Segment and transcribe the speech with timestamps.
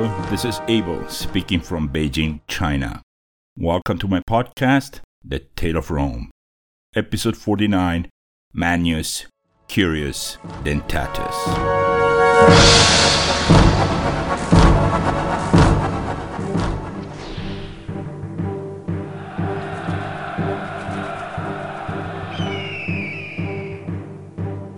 [0.00, 3.02] Hello, this is Abel speaking from Beijing, China.
[3.58, 6.30] Welcome to my podcast, The Tale of Rome,
[6.96, 8.08] episode 49
[8.54, 9.26] Manius
[9.68, 11.36] Curius Dentatus.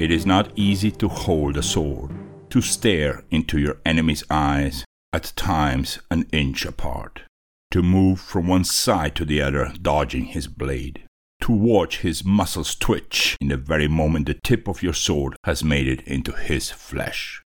[0.01, 2.11] It is not easy to hold a sword,
[2.51, 7.23] to stare into your enemy's eyes, at times an inch apart,
[7.71, 11.05] to move from one side to the other, dodging his blade,
[11.41, 15.65] to watch his muscles twitch in the very moment the tip of your sword has
[15.65, 17.43] made it into his flesh.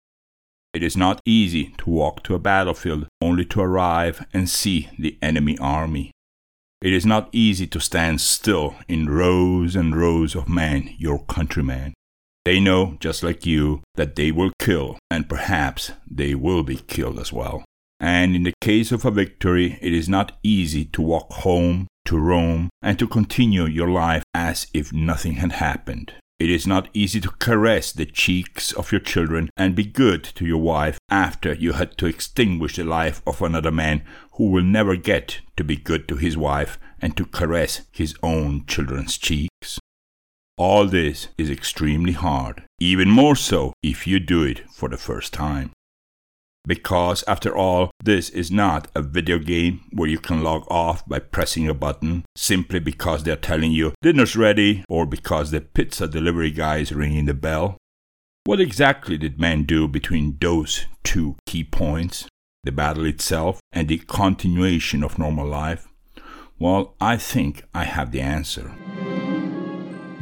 [0.73, 5.18] It is not easy to walk to a battlefield only to arrive and see the
[5.21, 6.12] enemy army.
[6.82, 11.93] It is not easy to stand still in rows and rows of men, your countrymen,
[12.45, 17.20] they know, just like you, that they will kill, and perhaps they will be killed
[17.20, 17.63] as well.
[17.99, 22.18] And in the case of a victory, it is not easy to walk home to
[22.18, 26.13] Rome and to continue your life as if nothing had happened.
[26.40, 30.46] It is not easy to caress the cheeks of your children and be good to
[30.46, 34.03] your wife after you had to extinguish the life of another man
[34.34, 38.65] who will never get to be good to his wife and to caress his own
[38.65, 39.79] children's cheeks.
[40.57, 45.34] All this is extremely hard, even more so if you do it for the first
[45.34, 45.71] time.
[46.65, 51.18] Because, after all, this is not a video game where you can log off by
[51.18, 56.51] pressing a button simply because they're telling you dinner's ready or because the pizza delivery
[56.51, 57.77] guy is ringing the bell.
[58.46, 62.27] What exactly did man do between those two key points,
[62.63, 65.88] the battle itself and the continuation of normal life?
[66.59, 68.72] Well, I think I have the answer.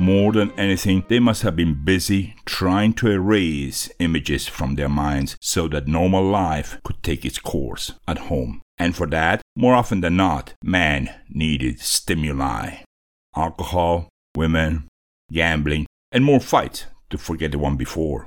[0.01, 5.37] More than anything, they must have been busy trying to erase images from their minds
[5.39, 8.63] so that normal life could take its course at home.
[8.79, 12.77] And for that, more often than not, man needed stimuli
[13.35, 14.87] alcohol, women,
[15.31, 18.25] gambling, and more fights to forget the one before.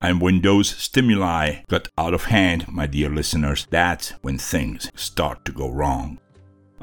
[0.00, 5.44] And when those stimuli got out of hand, my dear listeners, that's when things start
[5.44, 6.18] to go wrong.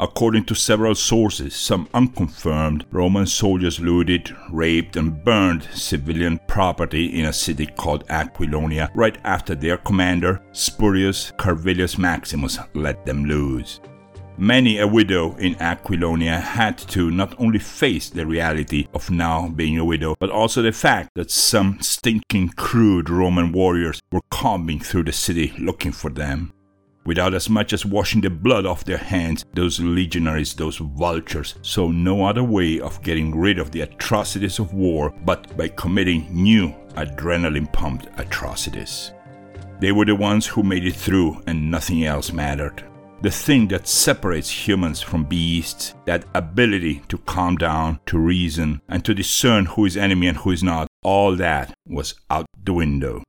[0.01, 7.25] According to several sources, some unconfirmed Roman soldiers looted, raped, and burned civilian property in
[7.25, 13.79] a city called Aquilonia right after their commander, Spurius Carvilius Maximus, let them loose.
[14.39, 19.77] Many a widow in Aquilonia had to not only face the reality of now being
[19.77, 25.03] a widow, but also the fact that some stinking crude Roman warriors were combing through
[25.03, 26.53] the city looking for them
[27.05, 31.89] without as much as washing the blood off their hands, those legionaries, those vultures, saw
[31.89, 36.73] no other way of getting rid of the atrocities of war but by committing new
[36.95, 39.13] adrenaline pumped atrocities.
[39.79, 42.83] They were the ones who made it through and nothing else mattered.
[43.21, 49.05] The thing that separates humans from beasts, that ability to calm down, to reason, and
[49.05, 53.23] to discern who is enemy and who is not, all that was out the window.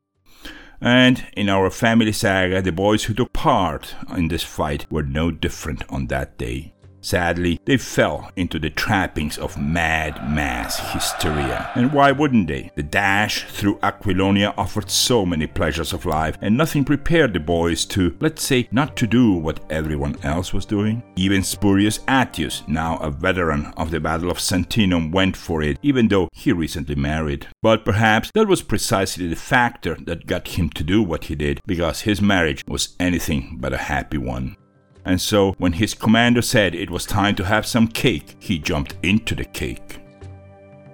[0.82, 5.31] And in our family saga, the boys who took part in this fight were no
[5.31, 6.75] different on that day.
[7.02, 11.70] Sadly, they fell into the trappings of mad mass hysteria.
[11.74, 12.70] And why wouldn't they?
[12.76, 17.84] The dash through Aquilonia offered so many pleasures of life, and nothing prepared the boys
[17.86, 21.02] to, let's say, not to do what everyone else was doing.
[21.16, 26.06] Even Spurius Attius, now a veteran of the Battle of Sentinum, went for it, even
[26.06, 27.48] though he recently married.
[27.62, 31.60] But perhaps that was precisely the factor that got him to do what he did,
[31.66, 34.56] because his marriage was anything but a happy one.
[35.04, 38.94] And so, when his commander said it was time to have some cake, he jumped
[39.02, 39.98] into the cake.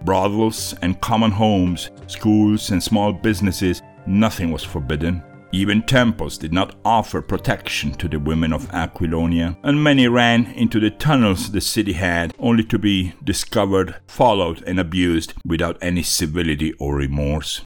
[0.05, 5.23] Brothels and common homes, schools and small businesses, nothing was forbidden.
[5.51, 10.79] Even temples did not offer protection to the women of Aquilonia, and many ran into
[10.79, 16.75] the tunnels the city had, only to be discovered, followed, and abused without any civility
[16.75, 17.63] or remorse.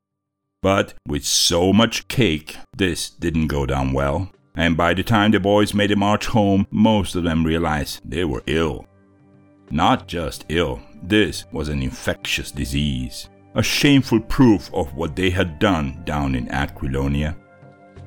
[0.63, 5.41] But with so much cake, this didn't go down well and by the time the
[5.41, 8.87] boys made the march home, most of them realized they were ill.
[9.71, 15.59] Not just ill, this was an infectious disease, a shameful proof of what they had
[15.59, 17.37] done down in Aquilonia.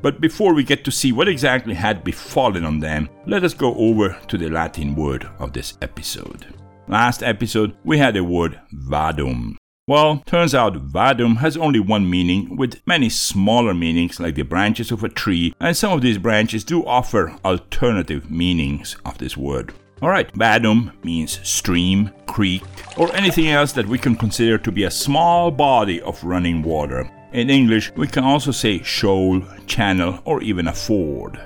[0.02, 3.74] But before we get to see what exactly had befallen on them, let us go
[3.76, 6.46] over to the Latin word of this episode.
[6.88, 12.56] Last episode, we had the word vadum, well, turns out vadum has only one meaning,
[12.58, 16.64] with many smaller meanings like the branches of a tree, and some of these branches
[16.64, 19.74] do offer alternative meanings of this word.
[20.02, 22.64] Alright, vadum means stream, creek,
[22.98, 27.10] or anything else that we can consider to be a small body of running water.
[27.34, 31.40] In English, we can also say shoal, channel, or even a ford.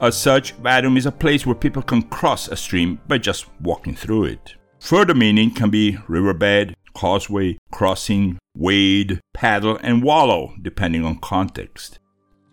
[0.00, 3.94] As such, Vadum is a place where people can cross a stream by just walking
[3.94, 4.56] through it.
[4.80, 11.98] Further meaning can be riverbed, causeway, crossing, wade, paddle, and wallow, depending on context.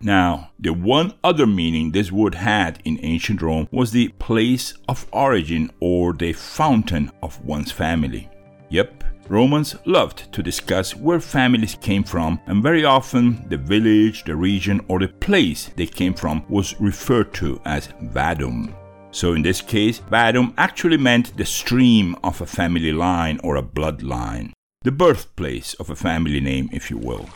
[0.00, 5.06] Now, the one other meaning this word had in ancient Rome was the place of
[5.12, 8.28] origin or the fountain of one's family.
[8.68, 14.34] Yep, Romans loved to discuss where families came from, and very often the village, the
[14.34, 18.74] region, or the place they came from was referred to as Vadum.
[19.12, 23.62] So in this case, Vadum actually meant the stream of a family line or a
[23.62, 27.28] bloodline, the birthplace of a family name, if you will.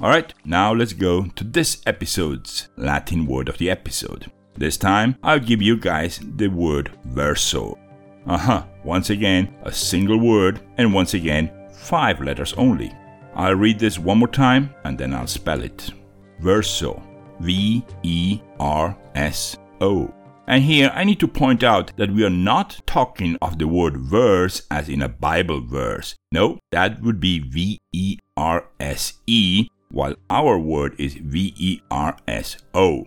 [0.00, 4.30] Alright, now let's go to this episode's Latin word of the episode.
[4.54, 7.78] This time, I'll give you guys the word verso.
[8.26, 12.92] Uh huh, once again, a single word, and once again, five letters only.
[13.34, 15.92] I'll read this one more time and then I'll spell it.
[16.40, 17.00] Verso.
[17.40, 20.12] V E R S O.
[20.46, 23.96] And here I need to point out that we are not talking of the word
[23.96, 26.14] verse as in a Bible verse.
[26.30, 31.80] No, that would be V E R S E while our word is V E
[31.90, 33.06] R S O.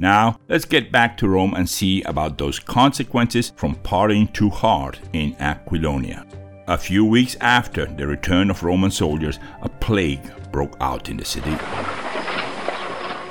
[0.00, 5.00] Now, let's get back to Rome and see about those consequences from partying too hard
[5.12, 6.24] in Aquilonia.
[6.68, 10.20] A few weeks after the return of Roman soldiers, a plague
[10.52, 11.56] broke out in the city.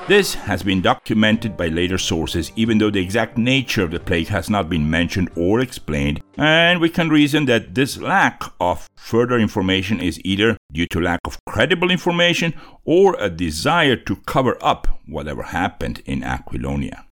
[0.07, 4.27] This has been documented by later sources, even though the exact nature of the plague
[4.27, 9.37] has not been mentioned or explained, and we can reason that this lack of further
[9.37, 12.53] information is either due to lack of credible information
[12.85, 17.06] or a desire to cover up whatever happened in Aquilonia.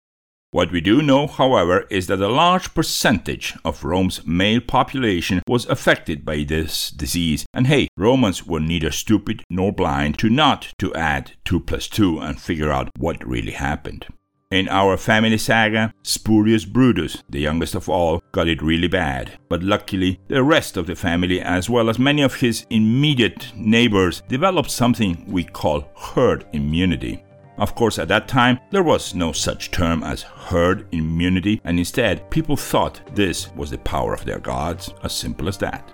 [0.53, 5.65] What we do know, however, is that a large percentage of Rome's male population was
[5.65, 10.93] affected by this disease, and hey, Romans were neither stupid nor blind to not to
[10.93, 14.05] add 2 plus 2 and figure out what really happened.
[14.51, 19.63] In our family saga, Spurius Brutus, the youngest of all, got it really bad, but
[19.63, 24.69] luckily the rest of the family, as well as many of his immediate neighbors, developed
[24.69, 27.23] something we call herd immunity.
[27.57, 32.29] Of course, at that time, there was no such term as herd immunity, and instead,
[32.31, 35.93] people thought this was the power of their gods, as simple as that.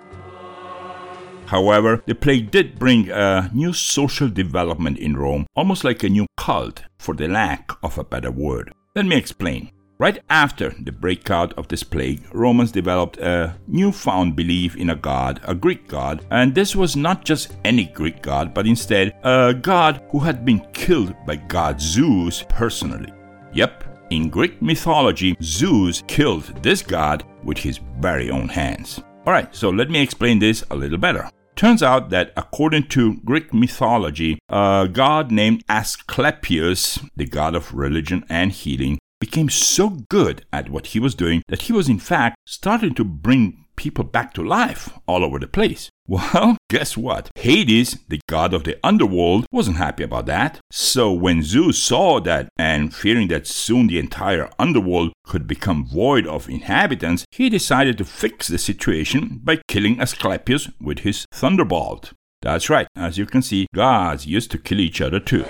[1.46, 6.26] However, the plague did bring a new social development in Rome, almost like a new
[6.36, 8.72] cult, for the lack of a better word.
[8.94, 9.70] Let me explain.
[10.00, 15.42] Right after the breakout of this plague, Romans developed a newfound belief in a god,
[15.44, 20.02] a Greek god, and this was not just any Greek god, but instead a god
[20.10, 23.12] who had been killed by god Zeus personally.
[23.52, 29.02] Yep, in Greek mythology, Zeus killed this god with his very own hands.
[29.26, 31.28] Alright, so let me explain this a little better.
[31.56, 38.24] Turns out that according to Greek mythology, a god named Asclepius, the god of religion
[38.30, 42.36] and healing, became so good at what he was doing that he was in fact
[42.46, 45.88] starting to bring people back to life all over the place.
[46.10, 47.30] Well, guess what?
[47.36, 50.58] Hades, the god of the underworld, wasn't happy about that.
[50.72, 56.26] So when Zeus saw that and fearing that soon the entire underworld could become void
[56.26, 62.12] of inhabitants, he decided to fix the situation by killing Asclepius with his thunderbolt.
[62.42, 65.44] That's right, as you can see, gods used to kill each other too.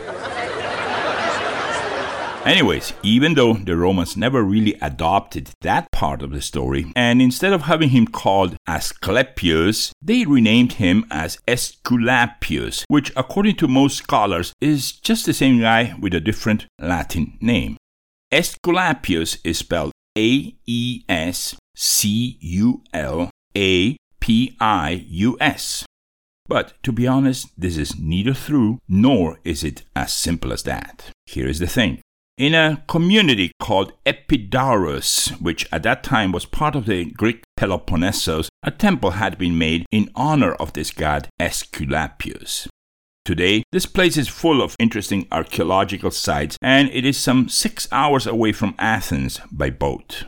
[2.46, 7.52] Anyways, even though the Romans never really adopted that part of the story, and instead
[7.52, 14.54] of having him called Asclepius, they renamed him as Aesculapius, which, according to most scholars,
[14.58, 17.76] is just the same guy with a different Latin name.
[18.32, 25.84] Aesculapius is spelled A E S C U L A P I U S.
[26.48, 31.10] But to be honest, this is neither true nor is it as simple as that.
[31.26, 32.00] Here is the thing
[32.40, 38.48] in a community called Epidaurus, which at that time was part of the Greek Peloponnesos,
[38.62, 42.66] a temple had been made in honor of this god Aesculapius.
[43.26, 48.26] Today, this place is full of interesting archaeological sites and it is some six hours
[48.26, 50.24] away from Athens by boat.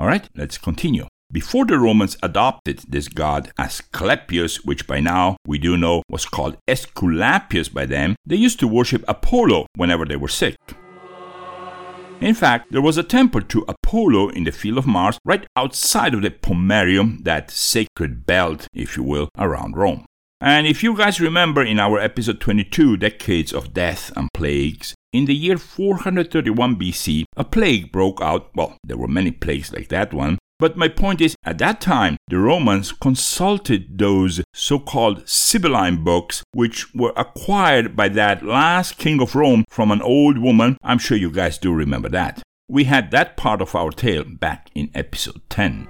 [0.00, 1.08] Alright, let's continue.
[1.32, 6.58] Before the Romans adopted this god Asclepius, which by now we do know was called
[6.68, 10.54] Aesculapius by them, they used to worship Apollo whenever they were sick.
[12.20, 16.14] In fact, there was a temple to Apollo in the Field of Mars right outside
[16.14, 20.06] of the Pomerium, that sacred belt, if you will, around Rome.
[20.40, 25.26] And if you guys remember in our episode 22, Decades of Death and Plagues, in
[25.26, 28.50] the year 431 BC, a plague broke out.
[28.54, 32.16] Well, there were many plagues like that one, but my point is, at that time,
[32.28, 39.20] the Romans consulted those so called Sibylline books, which were acquired by that last king
[39.20, 40.78] of Rome from an old woman.
[40.82, 42.42] I'm sure you guys do remember that.
[42.68, 45.88] We had that part of our tale back in episode 10.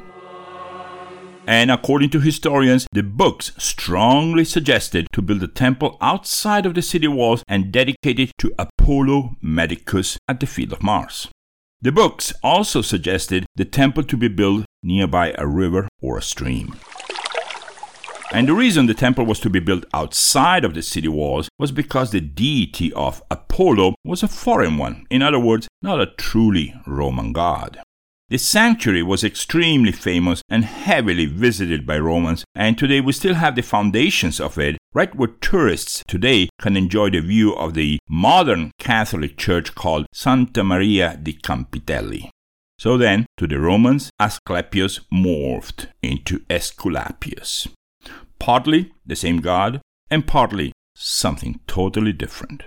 [1.46, 6.82] And according to historians, the books strongly suggested to build a temple outside of the
[6.82, 11.28] city walls and dedicate it to Apollo Medicus at the Field of Mars.
[11.82, 16.74] The books also suggested the temple to be built nearby a river or a stream.
[18.32, 21.72] And the reason the temple was to be built outside of the city walls was
[21.72, 26.74] because the deity of Apollo was a foreign one, in other words, not a truly
[26.86, 27.78] Roman god.
[28.28, 33.54] The sanctuary was extremely famous and heavily visited by Romans, and today we still have
[33.54, 38.72] the foundations of it, right where tourists today can enjoy the view of the modern
[38.80, 42.30] Catholic church called Santa Maria di Campitelli.
[42.80, 47.68] So then, to the Romans, Asclepius morphed into Aesculapius.
[48.40, 49.80] Partly the same god,
[50.10, 52.64] and partly something totally different.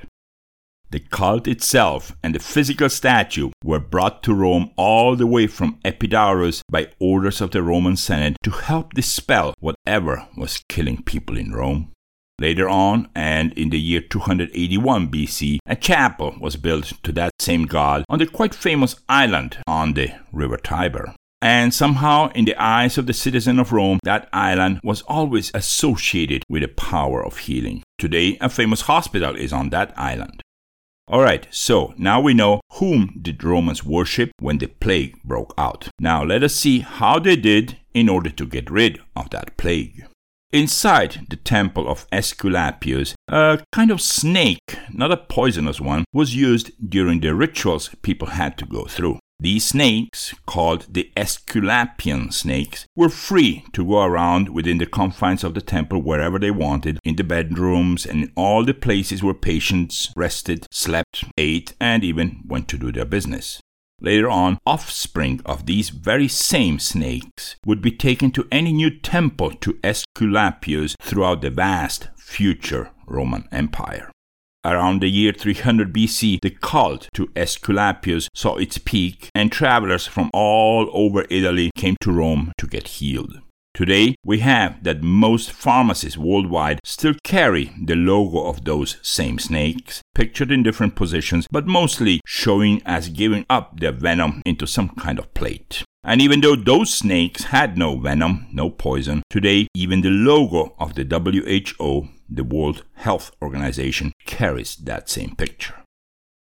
[0.91, 5.79] The cult itself and the physical statue were brought to Rome all the way from
[5.85, 11.51] Epidaurus by orders of the Roman Senate to help dispel whatever was killing people in
[11.51, 11.91] Rome.
[12.39, 17.65] Later on, and in the year 281 BC, a chapel was built to that same
[17.65, 21.13] god on the quite famous island on the river Tiber.
[21.39, 26.43] And somehow, in the eyes of the citizen of Rome, that island was always associated
[26.49, 27.83] with the power of healing.
[27.99, 30.41] Today, a famous hospital is on that island.
[31.11, 35.89] All right, so now we know whom did Romans worship when the plague broke out.
[35.99, 40.05] Now let us see how they did in order to get rid of that plague.
[40.51, 46.71] Inside the temple of Aesculapius, a kind of snake, not a poisonous one, was used
[46.87, 49.17] during the rituals people had to go through.
[49.41, 55.53] These snakes, called the Aesculapian snakes, were free to go around within the confines of
[55.53, 60.11] the temple wherever they wanted, in the bedrooms and in all the places where patients
[60.17, 63.61] rested, slept, ate, and even went to do their business.
[64.01, 69.51] Later on, offspring of these very same snakes would be taken to any new temple
[69.51, 74.11] to Aesculapius throughout the vast future Roman Empire.
[74.65, 80.29] Around the year 300 BC, the cult to Aesculapius saw its peak, and travelers from
[80.33, 83.39] all over Italy came to Rome to get healed.
[83.73, 90.01] Today, we have that most pharmacies worldwide still carry the logo of those same snakes,
[90.13, 95.19] pictured in different positions, but mostly showing as giving up their venom into some kind
[95.19, 95.83] of plate.
[96.03, 100.95] And even though those snakes had no venom, no poison, today even the logo of
[100.95, 105.75] the WHO the World Health Organization carries that same picture.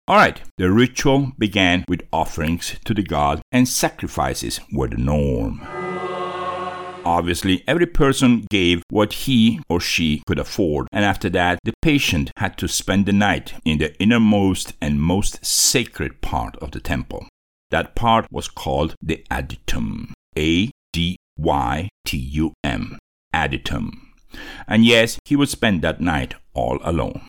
[0.08, 5.60] Alright, the ritual began with offerings to the god, and sacrifices were the norm.
[7.04, 12.30] Obviously, every person gave what he or she could afford, and after that, the patient
[12.36, 17.26] had to spend the night in the innermost and most sacred part of the temple.
[17.70, 20.12] That part was called the adytum.
[20.36, 22.98] A D Y T U M.
[23.34, 24.10] Adytum
[24.66, 27.22] and yes, he would spend that night all alone.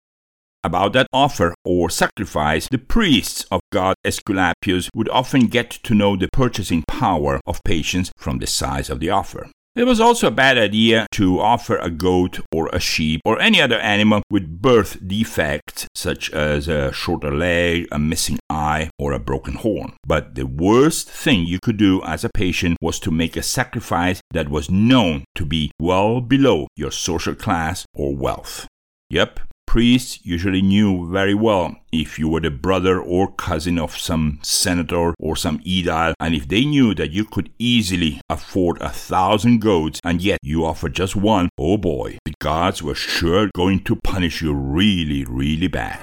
[0.63, 6.15] About that offer or sacrifice, the priests of god Aesculapius would often get to know
[6.15, 9.49] the purchasing power of patients from the size of the offer.
[9.73, 13.61] It was also a bad idea to offer a goat or a sheep or any
[13.61, 19.19] other animal with birth defects such as a shorter leg, a missing eye, or a
[19.19, 19.93] broken horn.
[20.05, 24.19] But the worst thing you could do as a patient was to make a sacrifice
[24.31, 28.67] that was known to be well below your social class or wealth.
[29.09, 29.39] Yep,
[29.71, 35.13] priests usually knew very well if you were the brother or cousin of some senator
[35.17, 40.01] or some aedile, and if they knew that you could easily afford a thousand goats
[40.03, 44.41] and yet you offered just one, oh boy, the gods were sure going to punish
[44.41, 46.01] you really, really bad.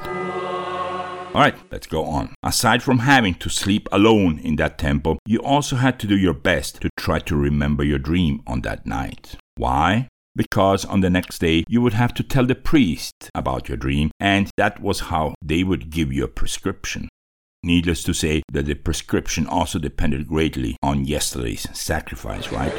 [1.34, 2.34] Alright, let's go on.
[2.42, 6.32] Aside from having to sleep alone in that temple, you also had to do your
[6.32, 9.36] best to try to remember your dream on that night.
[9.56, 10.08] Why?
[10.38, 14.10] Because on the next day you would have to tell the priest about your dream,
[14.18, 17.08] and that was how they would give you a prescription.
[17.62, 22.72] Needless to say that the prescription also depended greatly on yesterday's sacrifice, right?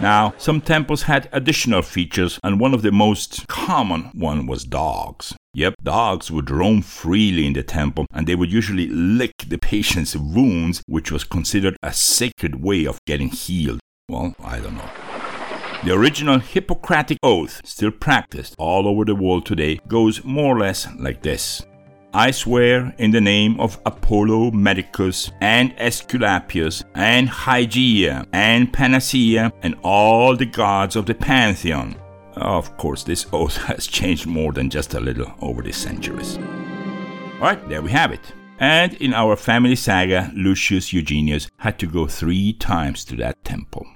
[0.00, 5.34] Now, some temples had additional features, and one of the most common one was dogs.
[5.54, 10.14] Yep, dogs would roam freely in the temple and they would usually lick the patient's
[10.14, 13.80] wounds, which was considered a sacred way of getting healed.
[14.10, 14.90] Well, I don't know.
[15.84, 20.88] The original Hippocratic oath, still practiced all over the world today, goes more or less
[20.98, 21.66] like this
[22.14, 29.74] I swear in the name of Apollo Medicus and Aesculapius and Hygeia and Panacea and
[29.82, 31.94] all the gods of the pantheon.
[32.32, 36.38] Of course, this oath has changed more than just a little over the centuries.
[37.34, 38.32] Alright, there we have it.
[38.58, 43.86] And in our family saga, Lucius Eugenius had to go three times to that temple.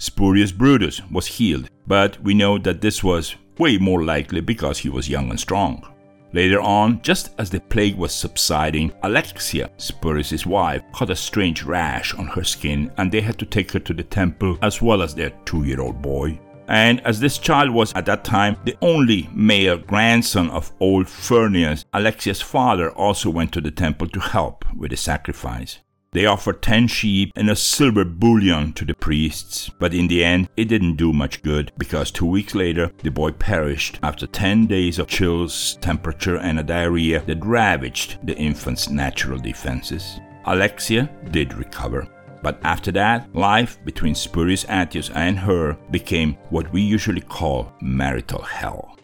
[0.00, 4.88] Spurius Brutus was healed, but we know that this was way more likely because he
[4.88, 5.86] was young and strong.
[6.32, 12.14] Later on, just as the plague was subsiding, Alexia, Spurius' wife, caught a strange rash
[12.14, 15.14] on her skin and they had to take her to the temple as well as
[15.14, 16.40] their two year old boy.
[16.68, 21.84] And as this child was at that time the only male grandson of old Furnius,
[21.92, 25.80] Alexia's father also went to the temple to help with the sacrifice.
[26.12, 30.48] They offered 10 sheep and a silver bullion to the priests, but in the end,
[30.56, 34.98] it didn't do much good because two weeks later, the boy perished after 10 days
[34.98, 40.18] of chills, temperature, and a diarrhea that ravaged the infant's natural defenses.
[40.46, 42.08] Alexia did recover,
[42.42, 48.42] but after that, life between Spurius Attius and her became what we usually call marital
[48.42, 48.96] hell.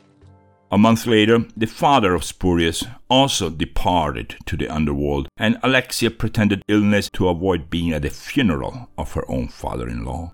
[0.72, 6.62] A month later, the father of Spurius also departed to the underworld, and Alexia pretended
[6.66, 10.32] illness to avoid being at the funeral of her own father in law.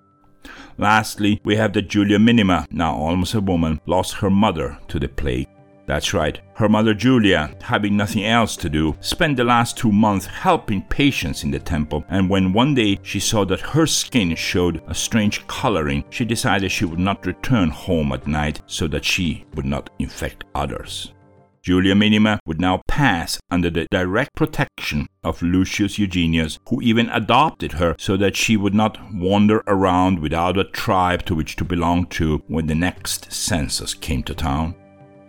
[0.78, 5.08] Lastly, we have that Julia Minima, now almost a woman, lost her mother to the
[5.08, 5.48] plague.
[5.92, 10.24] That's right, her mother Julia, having nothing else to do, spent the last two months
[10.24, 14.82] helping patients in the temple, and when one day she saw that her skin showed
[14.86, 19.44] a strange coloring, she decided she would not return home at night so that she
[19.54, 21.12] would not infect others.
[21.60, 27.72] Julia Minima would now pass under the direct protection of Lucius Eugenius, who even adopted
[27.72, 32.06] her so that she would not wander around without a tribe to which to belong
[32.06, 34.74] to when the next census came to town.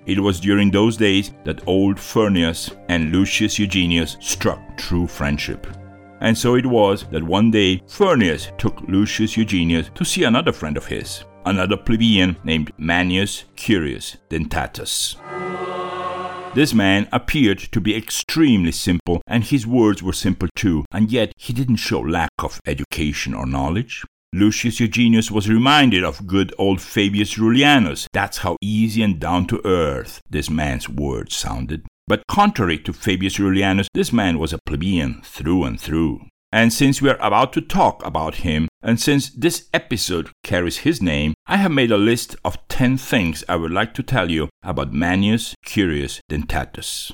[0.05, 5.65] It was during those days that old Furnius and Lucius Eugenius struck true friendship.
[6.19, 10.77] And so it was that one day Furnius took Lucius Eugenius to see another friend
[10.77, 15.15] of his, another plebeian named Manius Curius Dentatus.
[16.53, 21.33] This man appeared to be extremely simple, and his words were simple too, and yet
[21.35, 24.03] he didn't show lack of education or knowledge.
[24.35, 28.07] Lucius Eugenius was reminded of good old Fabius Rullianus.
[28.13, 31.85] That's how easy and down to earth this man's words sounded.
[32.07, 36.25] But contrary to Fabius Rullianus, this man was a plebeian through and through.
[36.51, 40.99] And since we are about to talk about him, and since this episode carries his
[40.99, 44.49] name, I have made a list of 10 things I would like to tell you
[44.63, 47.11] about Manius Curius Dentatus.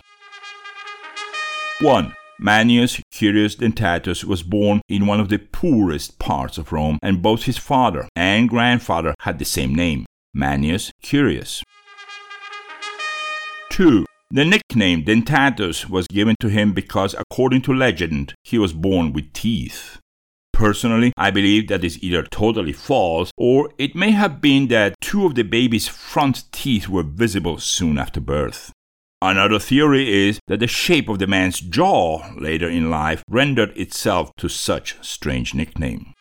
[1.82, 2.16] 1.
[2.42, 7.44] Manius Curius Dentatus was born in one of the poorest parts of Rome, and both
[7.44, 11.62] his father and grandfather had the same name, Manius Curius.
[13.72, 14.06] 2.
[14.32, 19.34] The nickname Dentatus was given to him because, according to legend, he was born with
[19.34, 20.00] teeth.
[20.54, 25.26] Personally, I believe that is either totally false or it may have been that two
[25.26, 28.72] of the baby's front teeth were visible soon after birth.
[29.22, 34.32] Another theory is that the shape of the man's jaw later in life rendered itself
[34.38, 36.14] to such strange nickname.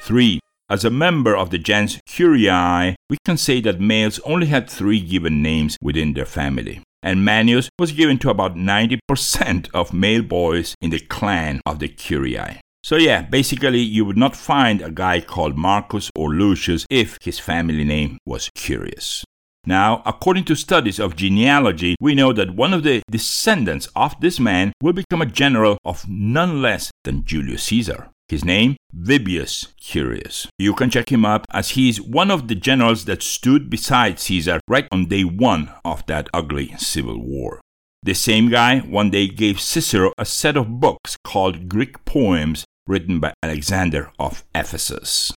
[0.00, 0.40] 3.
[0.70, 5.00] As a member of the gens Curii, we can say that males only had three
[5.00, 10.74] given names within their family, and Manius was given to about 90% of male boys
[10.80, 12.60] in the clan of the Curii.
[12.82, 17.38] So, yeah, basically, you would not find a guy called Marcus or Lucius if his
[17.38, 19.24] family name was Curius.
[19.66, 24.40] Now, according to studies of genealogy, we know that one of the descendants of this
[24.40, 28.10] man will become a general of none less than Julius Caesar.
[28.28, 28.76] His name?
[28.94, 30.48] Vibius Curius.
[30.58, 34.60] You can check him up as he's one of the generals that stood beside Caesar
[34.68, 37.60] right on day one of that ugly civil war.
[38.02, 43.18] The same guy one day gave Cicero a set of books called Greek poems written
[43.18, 45.32] by Alexander of Ephesus.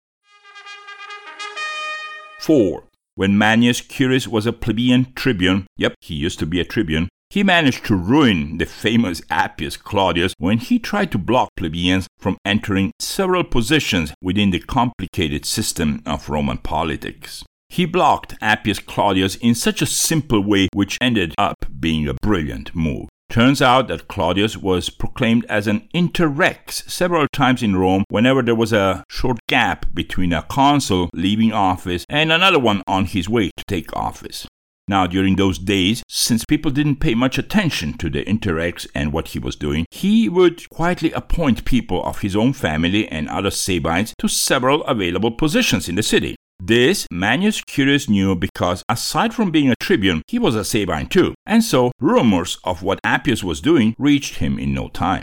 [2.41, 2.88] 4.
[3.19, 7.43] When Manius Curius was a plebeian tribune, yep, he used to be a tribune, he
[7.43, 12.93] managed to ruin the famous Appius Claudius when he tried to block plebeians from entering
[13.01, 17.43] several positions within the complicated system of Roman politics.
[17.69, 22.73] He blocked Appius Claudius in such a simple way, which ended up being a brilliant
[22.73, 23.09] move.
[23.31, 28.55] Turns out that Claudius was proclaimed as an interrex several times in Rome whenever there
[28.55, 33.51] was a short gap between a consul leaving office and another one on his way
[33.55, 34.47] to take office.
[34.89, 39.29] Now, during those days, since people didn't pay much attention to the interrex and what
[39.29, 44.15] he was doing, he would quietly appoint people of his own family and other Sabines
[44.21, 46.35] to several available positions in the city.
[46.61, 51.35] This Manius Curius knew because, aside from being a tribune, he was a Sabine too,
[51.47, 55.23] and so rumors of what Appius was doing reached him in no time.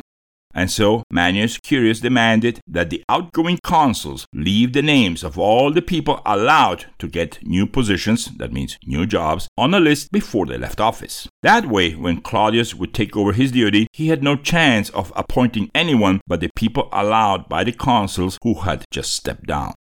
[0.53, 5.81] And so Manius Curius demanded that the outgoing consuls leave the names of all the
[5.81, 10.57] people allowed to get new positions, that means new jobs, on a list before they
[10.57, 11.27] left office.
[11.43, 15.69] That way, when Claudius would take over his duty, he had no chance of appointing
[15.75, 19.73] anyone but the people allowed by the consuls who had just stepped down.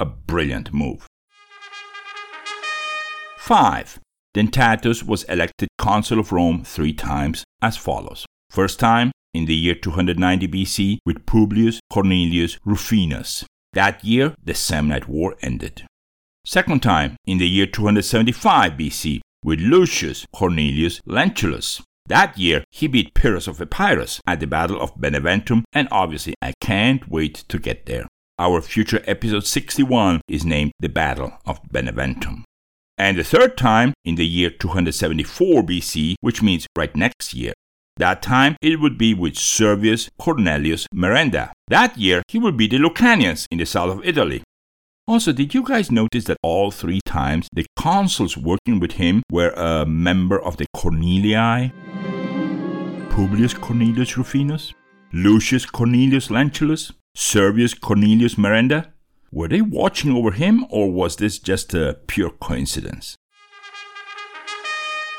[0.00, 1.06] A brilliant move.
[3.36, 4.00] 5.
[4.34, 8.24] Dentatus was elected consul of Rome three times as follows.
[8.48, 13.44] First time, in the year 290 BC with Publius Cornelius Rufinus.
[13.74, 15.82] That year, the Samnite War ended.
[16.46, 21.82] Second time, in the year 275 BC with Lucius Cornelius Lentulus.
[22.06, 26.54] That year, he beat Pyrrhus of Epirus at the Battle of Beneventum, and obviously, I
[26.62, 28.08] can't wait to get there.
[28.40, 32.44] Our future episode 61 is named The Battle of Beneventum.
[32.96, 37.52] And the third time, in the year 274 BC, which means right next year,
[37.98, 41.50] that time it would be with Servius Cornelius Merenda.
[41.68, 44.42] That year he would be the Lucanians in the south of Italy.
[45.06, 49.50] Also, did you guys notice that all three times the consuls working with him were
[49.50, 51.72] a member of the Cornelii?
[53.10, 54.72] Publius Cornelius Rufinus,
[55.12, 58.92] Lucius Cornelius Lentulus, Servius Cornelius Merenda?
[59.30, 63.14] Were they watching over him or was this just a pure coincidence?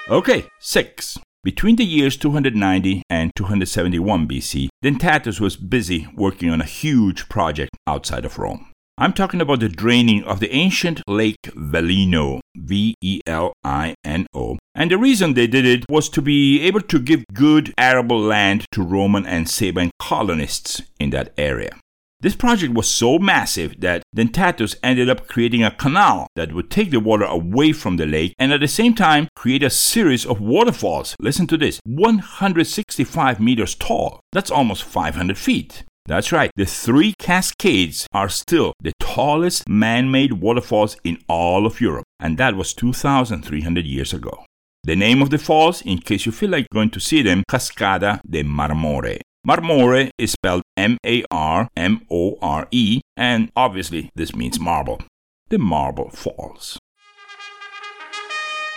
[0.09, 1.19] Okay, 6.
[1.43, 7.77] Between the years 290 and 271 BC, Dentatus was busy working on a huge project
[7.85, 8.71] outside of Rome.
[8.97, 14.25] I'm talking about the draining of the ancient Lake Velino, V E L I N
[14.33, 14.57] O.
[14.73, 18.65] And the reason they did it was to be able to give good arable land
[18.71, 21.77] to Roman and Sabine colonists in that area.
[22.21, 26.91] This project was so massive that Dentatus ended up creating a canal that would take
[26.91, 30.39] the water away from the lake and at the same time create a series of
[30.39, 31.15] waterfalls.
[31.19, 34.19] Listen to this 165 meters tall.
[34.31, 35.83] That's almost 500 feet.
[36.05, 41.81] That's right, the three cascades are still the tallest man made waterfalls in all of
[41.81, 44.45] Europe, and that was 2,300 years ago.
[44.83, 48.19] The name of the falls, in case you feel like going to see them, Cascada
[48.27, 49.19] de Marmore.
[49.47, 55.01] Marmore is spelled M A R M O R E, and obviously this means marble.
[55.49, 56.77] The Marble Falls.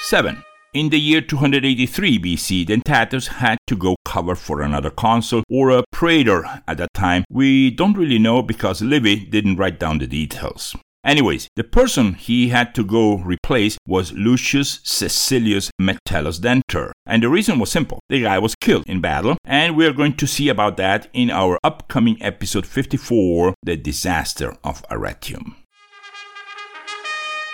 [0.01, 0.43] 7.
[0.73, 5.85] In the year 283 BC, Dentatus had to go cover for another consul or a
[5.93, 7.25] praetor at that time.
[7.29, 10.75] We don't really know because Livy didn't write down the details.
[11.05, 16.93] Anyways, the person he had to go replace was Lucius Caecilius Metellus Denter.
[17.05, 18.01] And the reason was simple.
[18.09, 21.31] The guy was killed in battle, and we are going to see about that in
[21.31, 25.57] our upcoming episode 54, The Disaster of Arretium.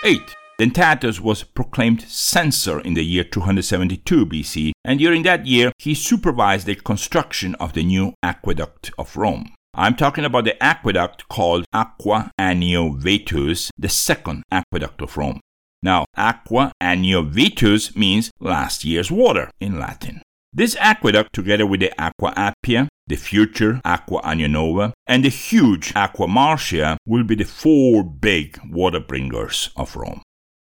[0.05, 0.19] 8.
[0.57, 6.67] Dentatus was proclaimed censor in the year 272 BC, and during that year he supervised
[6.67, 9.53] the construction of the new aqueduct of Rome.
[9.73, 15.39] I'm talking about the aqueduct called Aqua Anio Vetus, the second aqueduct of Rome.
[15.81, 20.21] Now, Aqua Anio Vetus means last year's water in Latin.
[20.51, 26.27] This aqueduct, together with the Aqua Appia, the future Aqua Anionova, and the huge Aqua
[26.27, 30.21] Marcia, will be the four big water bringers of Rome.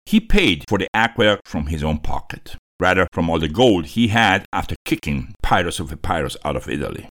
[0.07, 4.09] He paid for the aqueduct from his own pocket, rather from all the gold he
[4.09, 7.07] had after kicking Pyrrhus of Epirus out of Italy.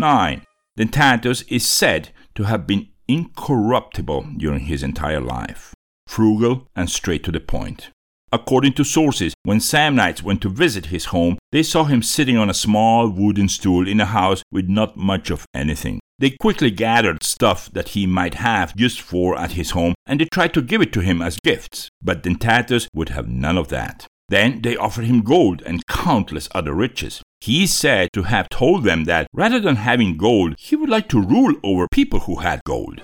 [0.00, 0.42] 9.
[0.78, 5.74] Dentatus is said to have been incorruptible during his entire life,
[6.06, 7.90] frugal and straight to the point.
[8.32, 12.48] According to sources, when Samnites went to visit his home, they saw him sitting on
[12.48, 16.00] a small wooden stool in a house with not much of anything.
[16.18, 20.26] They quickly gathered stuff that he might have used for at his home and they
[20.32, 24.06] tried to give it to him as gifts, but Dentatus would have none of that.
[24.30, 27.20] Then they offered him gold and countless other riches.
[27.40, 31.08] He is said to have told them that rather than having gold, he would like
[31.08, 33.02] to rule over people who had gold.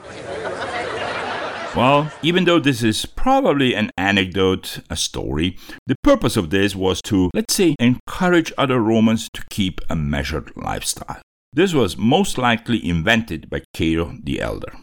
[1.75, 7.03] Well, even though this is probably an anecdote, a story, the purpose of this was
[7.03, 11.21] to, let's say, encourage other Romans to keep a measured lifestyle.
[11.53, 14.75] This was most likely invented by Cato the Elder.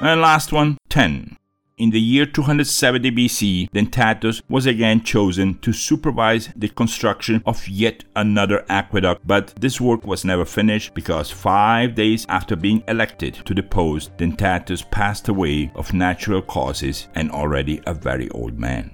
[0.00, 1.36] And last one, 10.
[1.80, 8.04] In the year 270 BC, Dentatus was again chosen to supervise the construction of yet
[8.14, 13.54] another aqueduct, but this work was never finished because five days after being elected to
[13.54, 18.90] the post, Dentatus passed away of natural causes and already a very old man.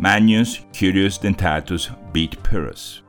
[0.00, 3.02] Manius Curius Dentatus beat Pyrrhus.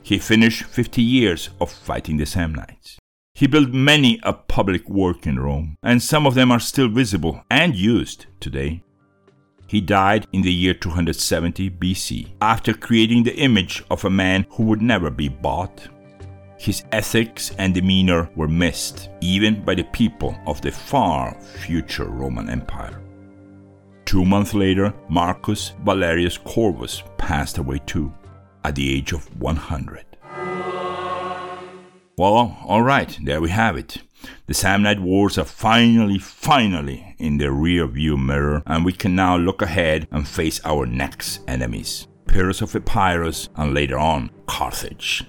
[0.00, 2.98] He finished 50 years of fighting the Samnites.
[3.36, 7.42] He built many a public work in Rome, and some of them are still visible
[7.50, 8.82] and used today.
[9.66, 14.62] He died in the year 270 BC after creating the image of a man who
[14.62, 15.86] would never be bought.
[16.56, 22.48] His ethics and demeanor were missed even by the people of the far future Roman
[22.48, 23.02] Empire.
[24.06, 28.10] Two months later, Marcus Valerius Corvus passed away too,
[28.64, 30.15] at the age of 100.
[32.18, 33.98] Well, alright, there we have it.
[34.46, 39.36] The Samnite Wars are finally, finally in the rear view mirror, and we can now
[39.36, 45.24] look ahead and face our next enemies Pyrrhus of Epirus, and later on, Carthage.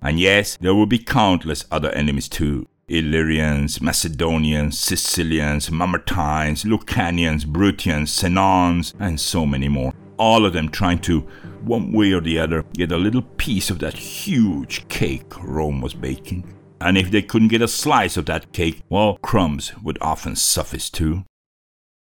[0.00, 2.66] And yes, there will be countless other enemies too.
[2.88, 9.92] Illyrians, Macedonians, Sicilians, Mamertines, Lucanians, Bruttians, Senons, and so many more.
[10.20, 11.26] All of them trying to
[11.62, 15.94] one way or the other, get a little piece of that huge cake Rome was
[15.94, 16.54] baking.
[16.78, 20.90] And if they couldn't get a slice of that cake, well, crumbs would often suffice
[20.90, 21.24] too.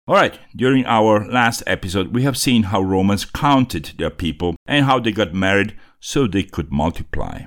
[0.09, 4.99] Alright, during our last episode, we have seen how Romans counted their people and how
[4.99, 7.43] they got married so they could multiply.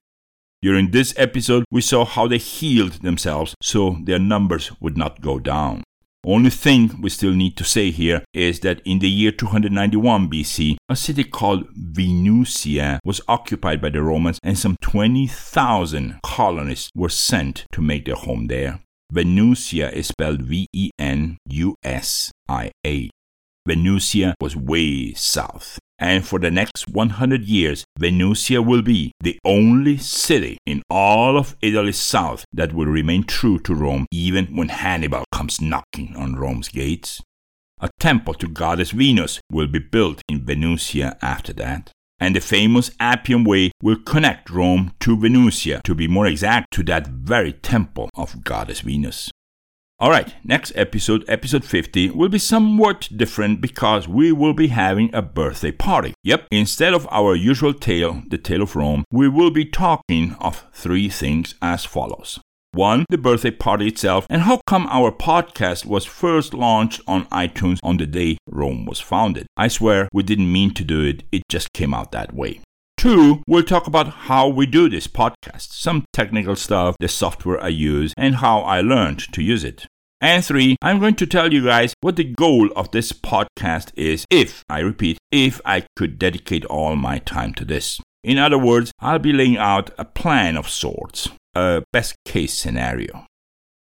[0.62, 5.40] During this episode, we saw how they healed themselves so their numbers would not go
[5.40, 5.82] down.
[6.26, 10.76] Only thing we still need to say here is that in the year 291 BC,
[10.88, 17.64] a city called Venusia was occupied by the Romans and some 20,000 colonists were sent
[17.72, 18.80] to make their home there.
[19.10, 23.08] Venusia is spelled V E N U S I A.
[23.66, 29.98] Venusia was way south and for the next 100 years, Venusia will be the only
[29.98, 35.24] city in all of Italy south that will remain true to Rome even when Hannibal
[35.30, 37.20] comes knocking on Rome's gates.
[37.80, 41.90] A temple to goddess Venus will be built in Venusia after that.
[42.18, 46.82] And the famous Appian Way will connect Rome to Venusia, to be more exact, to
[46.84, 49.30] that very temple of goddess Venus.
[50.00, 55.20] Alright, next episode, episode 50, will be somewhat different because we will be having a
[55.20, 56.14] birthday party.
[56.24, 60.64] Yep, instead of our usual tale, the tale of Rome, we will be talking of
[60.72, 62.40] three things as follows.
[62.72, 67.78] One, the birthday party itself, and how come our podcast was first launched on iTunes
[67.82, 69.48] on the day Rome was founded.
[69.58, 72.60] I swear we didn't mean to do it, it just came out that way.
[73.00, 77.68] Two, we'll talk about how we do this podcast, some technical stuff, the software I
[77.68, 79.86] use, and how I learned to use it.
[80.20, 84.26] And three, I'm going to tell you guys what the goal of this podcast is
[84.28, 88.02] if, I repeat, if I could dedicate all my time to this.
[88.22, 93.24] In other words, I'll be laying out a plan of sorts, a best case scenario.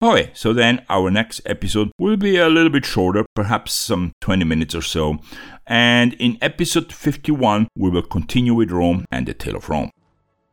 [0.02, 4.46] Okay, so then our next episode will be a little bit shorter, perhaps some 20
[4.46, 5.20] minutes or so.
[5.68, 9.92] And in episode 51, we will continue with Rome and the tale of Rome.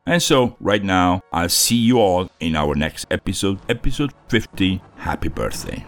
[0.04, 4.82] And so, right now, I'll see you all in our next episode, episode 50.
[4.96, 5.86] Happy birthday.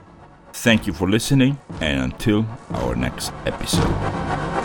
[0.52, 4.57] Thank you for listening, and until our next episode.